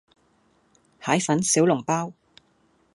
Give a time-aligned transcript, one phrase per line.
[0.99, 2.11] 蟹粉小籠包